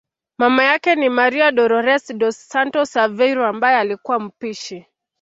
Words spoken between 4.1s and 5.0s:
mpishi